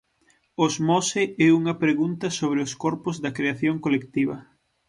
Osmose 0.65 1.21
é 1.45 1.47
unha 1.59 1.73
pregunta 1.83 2.27
sobre 2.39 2.59
os 2.65 2.73
corpos 2.83 3.15
da 3.23 3.33
creación 3.37 3.75
colectiva. 3.85 4.37